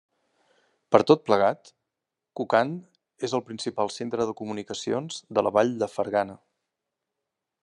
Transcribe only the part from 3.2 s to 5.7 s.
és el principal centre de comunicacions de la